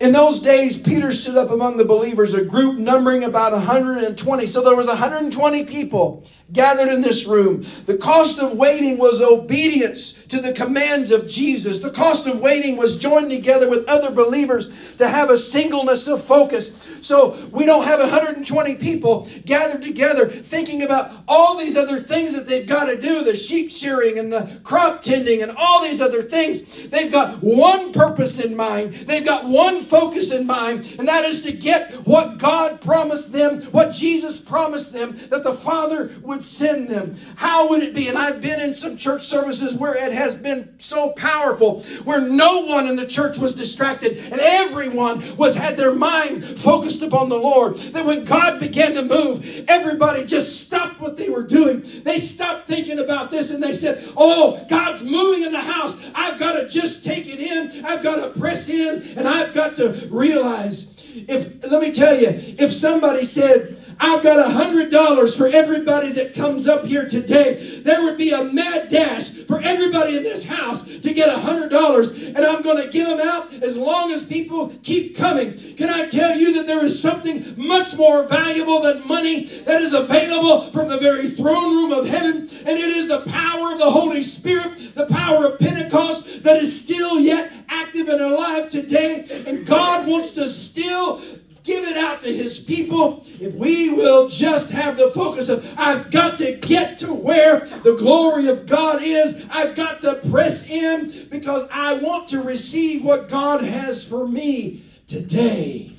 [0.00, 4.46] In those days, Peter stood up among the believers, a group numbering about 120.
[4.46, 7.66] So there was 120 people gathered in this room.
[7.84, 11.80] The cost of waiting was obedience to the commands of Jesus.
[11.80, 16.24] The cost of waiting was joined together with other believers to have a singleness of
[16.24, 16.98] focus.
[17.00, 22.46] So we don't have 120 people gathered together thinking about all these other things that
[22.46, 26.22] they've got to do the sheep shearing and the crop tending and all these other
[26.22, 26.88] things.
[26.88, 31.42] They've got one purpose in mind, they've got one focus in mind, and that is
[31.42, 36.88] to get what God promised them, what Jesus promised them, that the Father would send
[36.88, 37.16] them?
[37.36, 38.08] How would it be?
[38.08, 42.64] And I've been in some church services where it has been so powerful, where no
[42.66, 47.38] one in the church was distracted and everyone was had their mind focused upon the
[47.38, 47.76] Lord.
[47.76, 51.82] That when God began to move, everybody just stopped what they were doing.
[52.04, 55.96] They stopped thinking about this and they said, Oh, God's moving in the house.
[56.14, 57.84] I've got to just take it in.
[57.84, 60.93] I've got to press in and I've got to realize.
[61.14, 66.10] If let me tell you, if somebody said, I've got a hundred dollars for everybody
[66.12, 67.80] that comes up here today.
[67.82, 71.70] There would be a mad dash for everybody in this house to get a hundred
[71.70, 75.54] dollars, and I'm going to give them out as long as people keep coming.
[75.76, 79.92] Can I tell you that there is something much more valuable than money that is
[79.92, 83.90] available from the very throne room of heaven, and it is the power of the
[83.90, 87.52] Holy Spirit, the power of Pentecost that is still yet
[87.82, 91.20] active and alive today, and God wants to still
[91.64, 96.10] give it out to his people, if we will just have the focus of, I've
[96.10, 101.28] got to get to where the glory of God is, I've got to press in
[101.30, 105.92] because I want to receive what God has for me today.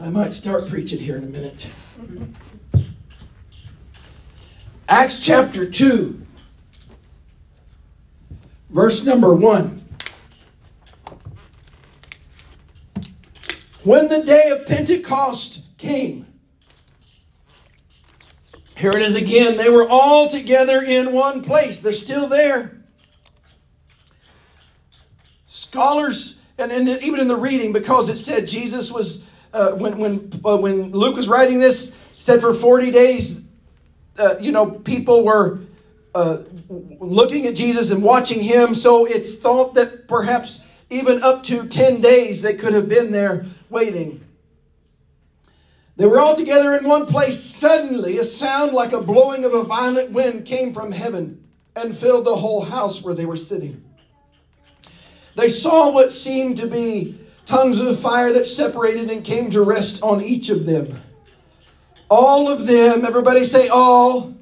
[0.00, 1.68] I might start preaching here in a minute.
[4.88, 6.26] Acts chapter 2,
[8.70, 9.76] verse number 1.
[13.82, 16.26] When the day of Pentecost came,
[18.76, 19.56] here it is again.
[19.56, 21.80] They were all together in one place.
[21.80, 22.78] They're still there.
[25.46, 30.40] Scholars, and, and even in the reading, because it said Jesus was, uh, when, when,
[30.44, 33.48] uh, when Luke was writing this, said for 40 days,
[34.18, 35.60] uh, you know, people were
[36.14, 36.38] uh,
[36.68, 38.74] looking at Jesus and watching him.
[38.74, 43.46] So it's thought that perhaps even up to 10 days they could have been there
[43.68, 44.24] waiting.
[45.96, 47.38] They were all together in one place.
[47.38, 51.46] Suddenly, a sound like a blowing of a violent wind came from heaven
[51.76, 53.84] and filled the whole house where they were sitting.
[55.36, 60.02] They saw what seemed to be tongues of fire that separated and came to rest
[60.02, 61.02] on each of them.
[62.08, 64.34] All of them, everybody say all,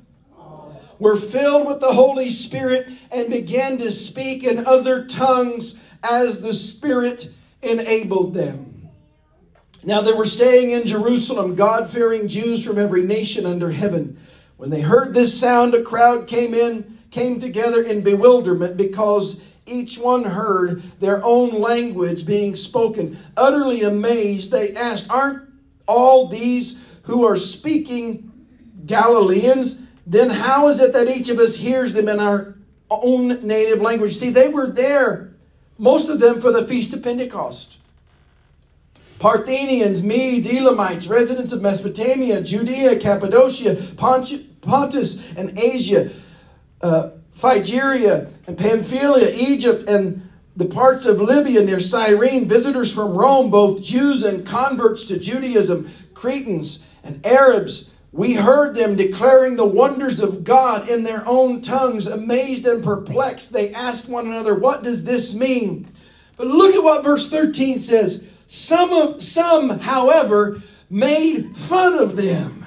[0.98, 6.52] were filled with the Holy Spirit and began to speak in other tongues as the
[6.52, 7.28] Spirit
[7.62, 8.88] enabled them.
[9.84, 14.18] Now they were staying in Jerusalem, God fearing Jews from every nation under heaven.
[14.56, 19.98] When they heard this sound, a crowd came in, came together in bewilderment because each
[19.98, 23.18] one heard their own language being spoken.
[23.36, 25.48] Utterly amazed, they asked, Aren't
[25.86, 28.30] all these who are speaking
[28.84, 29.78] Galileans?
[30.08, 32.56] Then how is it that each of us hears them in our
[32.90, 34.16] own native language?
[34.16, 35.34] See, they were there,
[35.76, 37.76] most of them, for the Feast of Pentecost.
[39.18, 46.08] Parthians, Medes, Elamites, residents of Mesopotamia, Judea, Cappadocia, Pontus, and Asia,
[46.80, 53.50] uh, Phrygia, and Pamphylia, Egypt, and the parts of Libya near Cyrene, visitors from Rome,
[53.50, 57.90] both Jews and converts to Judaism, Cretans and Arabs.
[58.10, 62.06] We heard them declaring the wonders of God in their own tongues.
[62.06, 65.86] Amazed and perplexed, they asked one another, What does this mean?
[66.36, 68.26] But look at what verse 13 says.
[68.46, 72.64] Some of some, however, made fun of them.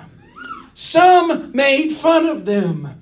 [0.74, 3.02] Some made fun of them.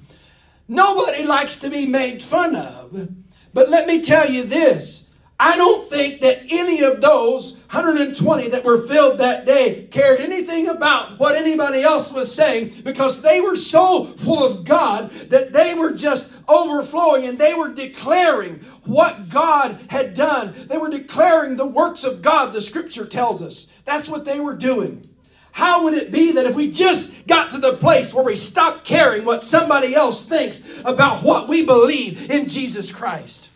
[0.68, 3.10] Nobody likes to be made fun of.
[3.54, 5.09] But let me tell you this.
[5.42, 10.68] I don't think that any of those 120 that were filled that day cared anything
[10.68, 15.76] about what anybody else was saying because they were so full of God that they
[15.76, 20.54] were just overflowing and they were declaring what God had done.
[20.68, 23.68] They were declaring the works of God, the scripture tells us.
[23.86, 25.08] That's what they were doing.
[25.54, 28.84] How would it be that if we just got to the place where we stopped
[28.84, 33.50] caring what somebody else thinks about what we believe in Jesus Christ?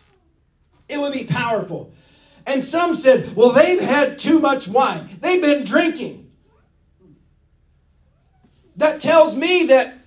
[0.94, 1.92] It would be powerful.
[2.46, 5.08] And some said, well, they've had too much wine.
[5.20, 6.30] They've been drinking.
[8.76, 9.98] That tells me that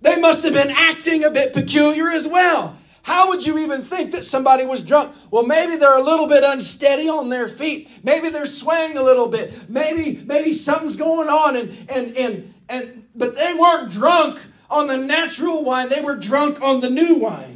[0.00, 2.76] they must have been acting a bit peculiar as well.
[3.02, 5.14] How would you even think that somebody was drunk?
[5.30, 7.88] Well, maybe they're a little bit unsteady on their feet.
[8.02, 9.68] Maybe they're swaying a little bit.
[9.68, 14.40] Maybe maybe something's going on and and and and but they weren't drunk
[14.70, 15.90] on the natural wine.
[15.90, 17.53] They were drunk on the new wine.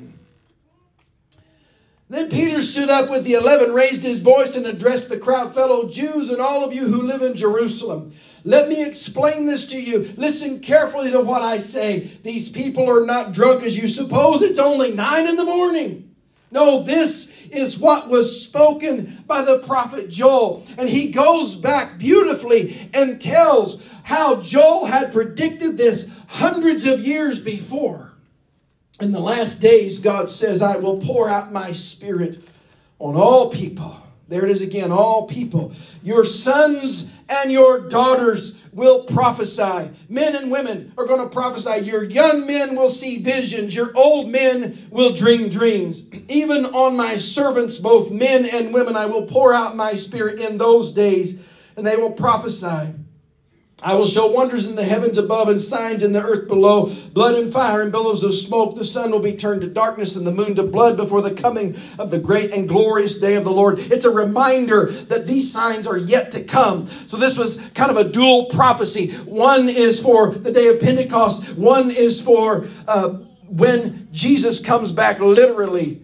[2.10, 5.90] Then Peter stood up with the eleven, raised his voice, and addressed the crowd, fellow
[5.90, 8.14] Jews, and all of you who live in Jerusalem.
[8.44, 10.14] Let me explain this to you.
[10.16, 12.10] Listen carefully to what I say.
[12.22, 14.40] These people are not drunk as you suppose.
[14.40, 16.14] It's only nine in the morning.
[16.50, 20.64] No, this is what was spoken by the prophet Joel.
[20.78, 27.38] And he goes back beautifully and tells how Joel had predicted this hundreds of years
[27.38, 28.07] before.
[29.00, 32.42] In the last days, God says, I will pour out my spirit
[32.98, 33.96] on all people.
[34.26, 35.72] There it is again, all people.
[36.02, 39.90] Your sons and your daughters will prophesy.
[40.08, 41.86] Men and women are going to prophesy.
[41.86, 43.74] Your young men will see visions.
[43.74, 46.02] Your old men will dream dreams.
[46.28, 50.58] Even on my servants, both men and women, I will pour out my spirit in
[50.58, 51.40] those days,
[51.76, 52.94] and they will prophesy.
[53.80, 57.36] I will show wonders in the heavens above and signs in the earth below, blood
[57.36, 58.76] and fire and billows of smoke.
[58.76, 61.76] The sun will be turned to darkness and the moon to blood before the coming
[61.96, 63.78] of the great and glorious day of the Lord.
[63.78, 66.88] It's a reminder that these signs are yet to come.
[66.88, 69.12] So this was kind of a dual prophecy.
[69.12, 71.56] One is for the day of Pentecost.
[71.56, 73.10] One is for uh,
[73.48, 76.02] when Jesus comes back literally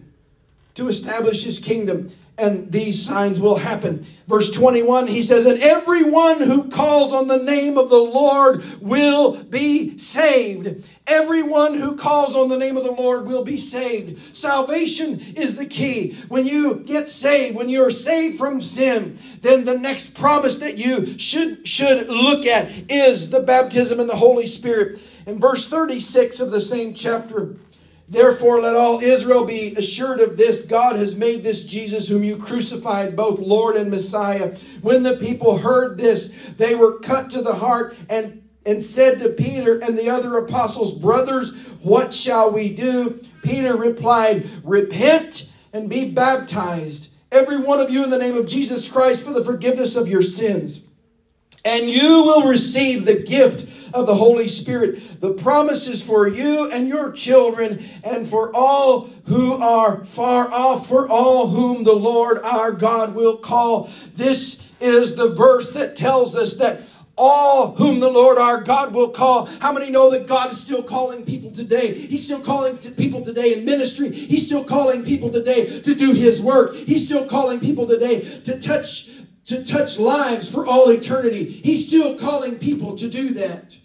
[0.75, 2.09] to establish his kingdom.
[2.37, 4.05] And these signs will happen.
[4.27, 9.41] Verse 21, he says, And everyone who calls on the name of the Lord will
[9.43, 10.83] be saved.
[11.07, 14.35] Everyone who calls on the name of the Lord will be saved.
[14.35, 16.13] Salvation is the key.
[16.27, 21.17] When you get saved, when you're saved from sin, then the next promise that you
[21.17, 24.99] should, should look at is the baptism in the Holy Spirit.
[25.25, 27.55] In verse 36 of the same chapter,
[28.07, 32.37] Therefore, let all Israel be assured of this God has made this Jesus, whom you
[32.37, 34.55] crucified, both Lord and Messiah.
[34.81, 39.29] When the people heard this, they were cut to the heart and, and said to
[39.29, 43.23] Peter and the other apostles, Brothers, what shall we do?
[43.41, 48.87] Peter replied, Repent and be baptized, every one of you, in the name of Jesus
[48.87, 50.81] Christ, for the forgiveness of your sins.
[51.65, 55.21] And you will receive the gift of the Holy Spirit.
[55.21, 61.07] The promises for you and your children and for all who are far off, for
[61.07, 63.89] all whom the Lord our God will call.
[64.15, 66.81] This is the verse that tells us that
[67.17, 69.45] all whom the Lord our God will call.
[69.45, 71.93] How many know that God is still calling people today?
[71.93, 74.11] He's still calling people today in ministry.
[74.11, 76.75] He's still calling people today to do His work.
[76.75, 79.09] He's still calling people today to touch
[79.45, 81.45] to touch lives for all eternity.
[81.45, 83.77] He's still calling people to do that.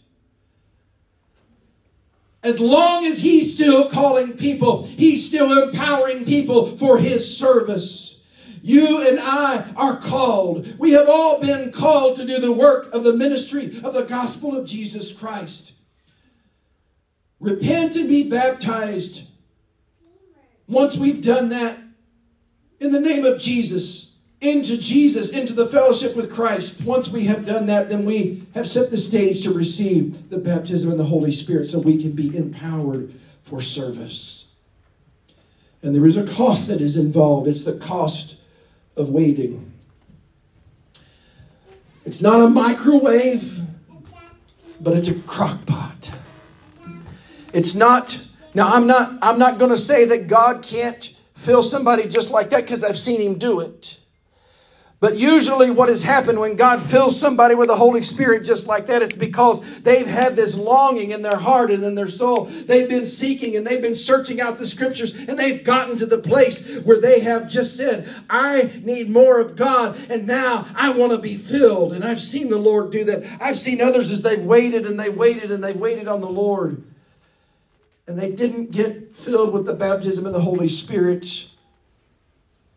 [2.42, 8.22] As long as he's still calling people, he's still empowering people for his service.
[8.62, 10.78] You and I are called.
[10.78, 14.56] We have all been called to do the work of the ministry of the gospel
[14.56, 15.74] of Jesus Christ.
[17.38, 19.26] Repent and be baptized.
[20.66, 21.78] Once we've done that,
[22.78, 24.09] in the name of Jesus,
[24.40, 26.82] into Jesus, into the fellowship with Christ.
[26.84, 30.90] Once we have done that, then we have set the stage to receive the baptism
[30.90, 33.12] in the Holy Spirit so we can be empowered
[33.42, 34.46] for service.
[35.82, 37.48] And there is a cost that is involved.
[37.48, 38.40] It's the cost
[38.96, 39.72] of waiting.
[42.04, 43.60] It's not a microwave,
[44.80, 46.12] but it's a crock pot.
[47.52, 52.08] It's not now I'm not I'm not going to say that God can't fill somebody
[52.08, 53.99] just like that because I've seen him do it.
[55.00, 58.86] But usually, what has happened when God fills somebody with the Holy Spirit just like
[58.88, 62.44] that, it's because they've had this longing in their heart and in their soul.
[62.44, 66.18] They've been seeking and they've been searching out the scriptures and they've gotten to the
[66.18, 71.12] place where they have just said, I need more of God and now I want
[71.12, 71.94] to be filled.
[71.94, 73.24] And I've seen the Lord do that.
[73.40, 76.82] I've seen others as they've waited and they've waited and they've waited on the Lord.
[78.06, 81.46] And they didn't get filled with the baptism of the Holy Spirit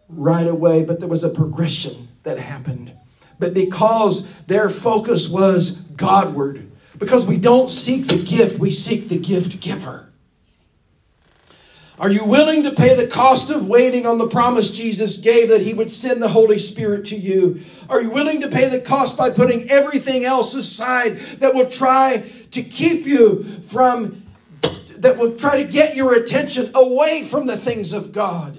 [0.08, 2.94] right away, but there was a progression that happened.
[3.40, 9.18] But because their focus was Godward, because we don't seek the gift, we seek the
[9.18, 10.10] gift giver.
[12.00, 15.62] Are you willing to pay the cost of waiting on the promise Jesus gave that
[15.62, 17.62] He would send the Holy Spirit to you?
[17.88, 22.30] Are you willing to pay the cost by putting everything else aside that will try
[22.52, 24.24] to keep you from,
[24.98, 28.58] that will try to get your attention away from the things of God?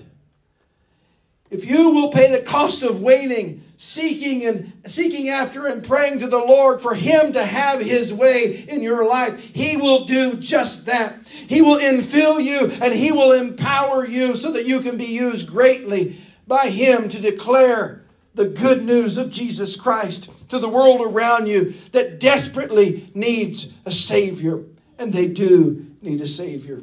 [1.54, 6.26] If you will pay the cost of waiting, seeking and seeking after and praying to
[6.26, 10.86] the Lord for him to have his way in your life, he will do just
[10.86, 11.24] that.
[11.28, 15.48] He will infill you and he will empower you so that you can be used
[15.48, 18.02] greatly by him to declare
[18.34, 23.92] the good news of Jesus Christ to the world around you that desperately needs a
[23.92, 24.64] savior
[24.98, 26.80] and they do need a savior.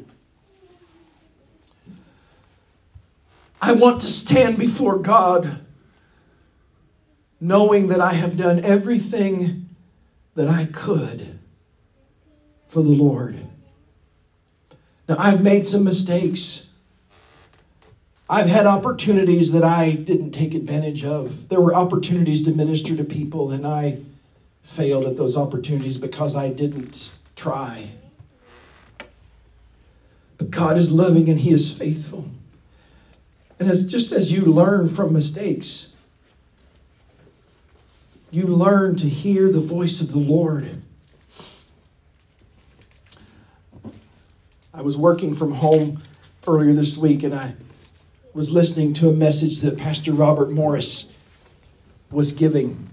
[3.62, 5.59] I want to stand before God
[7.39, 9.70] knowing that I have done everything
[10.36, 11.39] that I could
[12.68, 13.45] for the Lord.
[15.07, 16.70] Now, I've made some mistakes.
[18.30, 21.49] I've had opportunities that I didn't take advantage of.
[21.49, 23.99] There were opportunities to minister to people, and I
[24.64, 27.91] failed at those opportunities because I didn't try.
[30.38, 32.30] But God is loving and He is faithful.
[33.62, 35.95] And as just as you learn from mistakes,
[38.32, 40.82] you learn to hear the voice of the Lord.
[44.74, 46.01] I was working from home
[46.47, 47.53] earlier this week and I
[48.34, 51.14] was listening to a message that Pastor Robert Morris
[52.09, 52.89] was giving.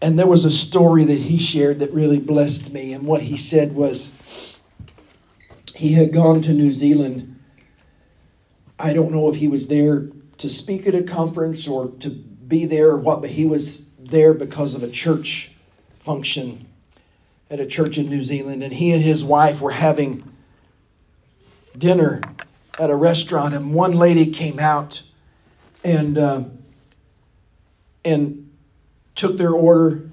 [0.00, 2.92] And there was a story that he shared that really blessed me.
[2.92, 4.56] And what he said was
[5.74, 7.35] he had gone to New Zealand
[8.78, 10.08] I don't know if he was there
[10.38, 14.34] to speak at a conference or to be there or what, but he was there
[14.34, 15.52] because of a church
[16.00, 16.66] function
[17.50, 18.62] at a church in New Zealand.
[18.62, 20.30] And he and his wife were having
[21.76, 22.20] dinner
[22.78, 25.02] at a restaurant, and one lady came out
[25.82, 26.44] and uh,
[28.04, 28.50] and
[29.14, 30.10] took their order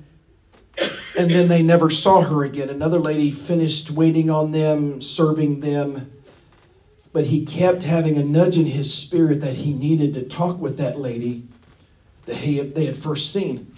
[1.18, 2.70] and then they never saw her again.
[2.70, 6.12] Another lady finished waiting on them, serving them,
[7.14, 10.78] but he kept having a nudge in his spirit that he needed to talk with
[10.80, 11.48] that lady
[12.26, 13.72] that he they had first seen.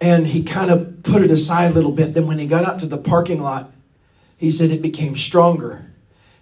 [0.00, 2.14] And he kind of put it aside a little bit.
[2.14, 3.70] Then when he got out to the parking lot,
[4.36, 5.90] he said it became stronger.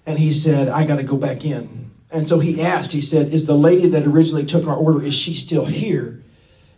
[0.04, 1.90] And he said, I got to go back in.
[2.10, 5.14] And so he asked, he said, Is the lady that originally took our order, is
[5.14, 6.22] she still here?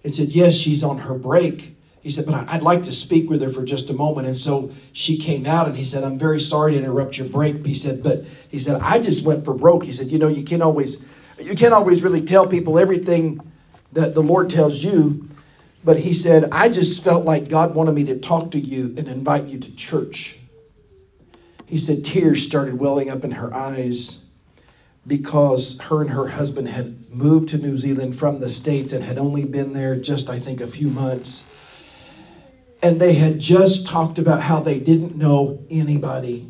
[0.04, 1.76] And said, Yes, she's on her break.
[2.02, 4.26] He said, But I'd like to speak with her for just a moment.
[4.26, 7.64] And so she came out and he said, I'm very sorry to interrupt your break.
[7.64, 9.84] He said, But he said, I just went for broke.
[9.84, 11.04] He said, You know, you can't always
[11.40, 13.40] you can't always really tell people everything
[13.92, 15.28] that the Lord tells you.
[15.84, 19.06] But he said, I just felt like God wanted me to talk to you and
[19.06, 20.38] invite you to church.
[21.66, 24.18] He said tears started welling up in her eyes
[25.06, 29.18] because her and her husband had moved to New Zealand from the States and had
[29.18, 31.50] only been there just, I think, a few months.
[32.82, 36.48] And they had just talked about how they didn't know anybody.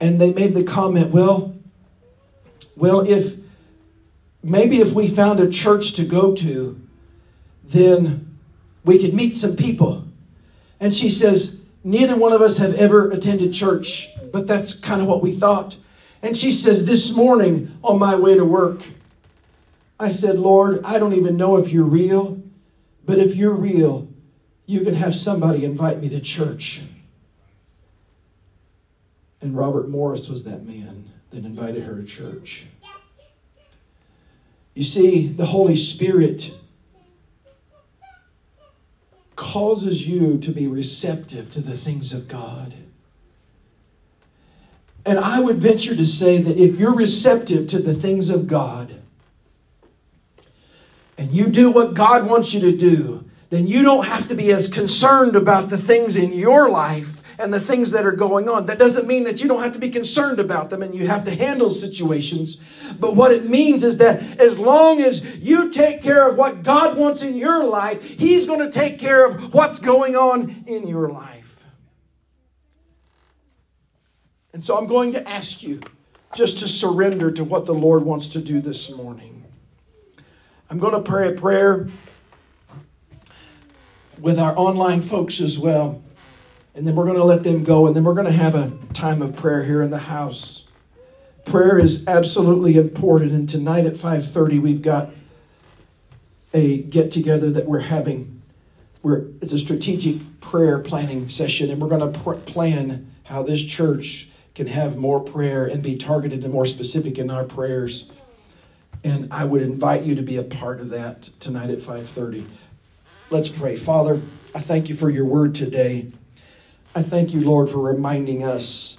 [0.00, 1.54] And they made the comment, well,
[2.76, 3.34] well, if
[4.42, 6.80] maybe if we found a church to go to,
[7.64, 8.38] then
[8.84, 10.04] we could meet some people.
[10.80, 15.08] And she says, Neither one of us have ever attended church, but that's kind of
[15.08, 15.76] what we thought.
[16.22, 18.82] And she says, This morning on my way to work,
[19.98, 22.39] I said, Lord, I don't even know if you're real,
[23.10, 24.08] but if you're real,
[24.66, 26.80] you can have somebody invite me to church.
[29.40, 32.66] And Robert Morris was that man that invited her to church.
[34.76, 36.56] You see, the Holy Spirit
[39.34, 42.74] causes you to be receptive to the things of God.
[45.04, 48.99] And I would venture to say that if you're receptive to the things of God
[51.20, 54.50] and you do what God wants you to do, then you don't have to be
[54.52, 58.64] as concerned about the things in your life and the things that are going on.
[58.64, 61.24] That doesn't mean that you don't have to be concerned about them and you have
[61.24, 62.56] to handle situations.
[62.98, 66.96] But what it means is that as long as you take care of what God
[66.96, 71.10] wants in your life, He's going to take care of what's going on in your
[71.10, 71.66] life.
[74.54, 75.82] And so I'm going to ask you
[76.32, 79.39] just to surrender to what the Lord wants to do this morning.
[80.70, 81.88] I'm going to pray a prayer
[84.20, 86.00] with our online folks as well
[86.76, 88.70] and then we're going to let them go and then we're going to have a
[88.92, 90.62] time of prayer here in the house.
[91.44, 95.10] Prayer is absolutely important and tonight at 5.30 we've got
[96.54, 98.40] a get together that we're having.
[99.02, 103.64] Where it's a strategic prayer planning session and we're going to pr- plan how this
[103.64, 108.12] church can have more prayer and be targeted and more specific in our prayers
[109.04, 112.46] and i would invite you to be a part of that tonight at 5.30
[113.30, 114.20] let's pray father
[114.54, 116.10] i thank you for your word today
[116.94, 118.98] I thank you, Lord, for reminding us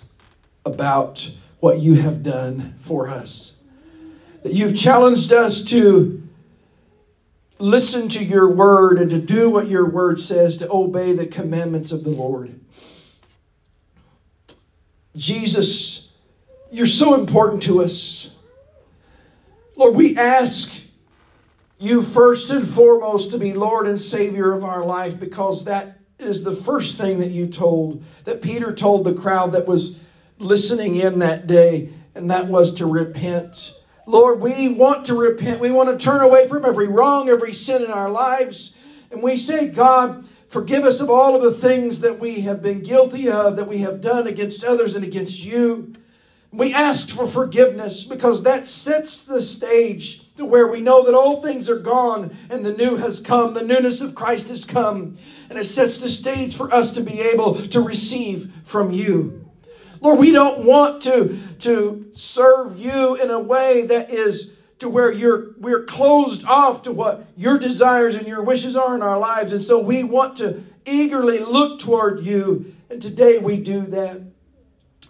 [0.65, 1.29] about
[1.59, 3.57] what you have done for us.
[4.43, 6.23] That you've challenged us to
[7.59, 11.91] listen to your word and to do what your word says, to obey the commandments
[11.91, 12.59] of the Lord.
[15.15, 16.13] Jesus,
[16.71, 18.37] you're so important to us.
[19.75, 20.83] Lord, we ask
[21.79, 26.43] you first and foremost to be Lord and Savior of our life because that is
[26.43, 30.03] the first thing that you told, that Peter told the crowd that was
[30.37, 33.73] listening in that day, and that was to repent.
[34.05, 35.59] Lord, we want to repent.
[35.59, 38.75] We want to turn away from every wrong, every sin in our lives.
[39.11, 42.81] And we say, God, forgive us of all of the things that we have been
[42.81, 45.95] guilty of, that we have done against others and against you.
[46.53, 51.41] We ask for forgiveness because that sets the stage to where we know that all
[51.41, 53.53] things are gone and the new has come.
[53.53, 55.17] The newness of Christ has come.
[55.49, 59.49] And it sets the stage for us to be able to receive from you.
[60.01, 65.11] Lord, we don't want to, to serve you in a way that is to where
[65.11, 69.53] you're we're closed off to what your desires and your wishes are in our lives.
[69.53, 72.73] And so we want to eagerly look toward you.
[72.89, 74.30] And today we do that.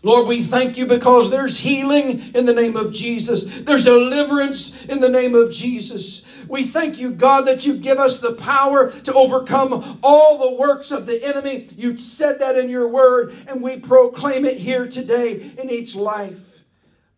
[0.04, 3.44] Lord, we thank you because there's healing in the name of Jesus.
[3.62, 6.24] There's deliverance in the name of Jesus.
[6.48, 10.90] We thank you, God, that you give us the power to overcome all the works
[10.90, 11.70] of the enemy.
[11.78, 16.51] You said that in your word, and we proclaim it here today in each life.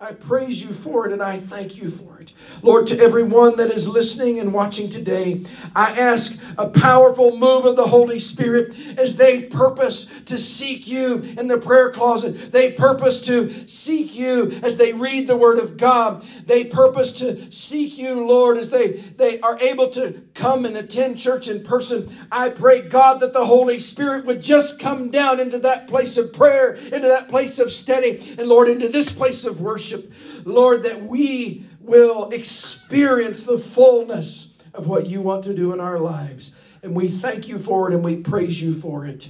[0.03, 2.33] I praise you for it and I thank you for it.
[2.61, 7.77] Lord, to everyone that is listening and watching today, I ask a powerful move of
[7.77, 12.51] the Holy Spirit as they purpose to seek you in the prayer closet.
[12.51, 16.21] They purpose to seek you as they read the Word of God.
[16.45, 21.17] They purpose to seek you, Lord, as they, they are able to come and attend
[21.17, 22.13] church in person.
[22.29, 26.33] I pray, God, that the Holy Spirit would just come down into that place of
[26.33, 30.11] prayer, into that place of study, and Lord, into this place of worship worship,
[30.45, 35.99] Lord, that we will experience the fullness of what you want to do in our
[35.99, 36.53] lives.
[36.81, 39.29] And we thank you for it and we praise you for it.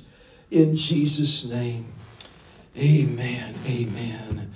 [0.49, 1.85] In Jesus' name,
[2.77, 3.55] amen.
[3.65, 4.51] Amen.